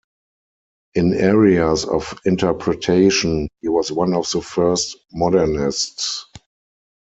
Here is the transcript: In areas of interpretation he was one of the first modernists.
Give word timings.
In 0.95 1.13
areas 1.13 1.85
of 1.85 2.19
interpretation 2.25 3.47
he 3.61 3.67
was 3.69 3.91
one 3.91 4.15
of 4.15 4.27
the 4.31 4.41
first 4.41 4.97
modernists. 5.13 6.25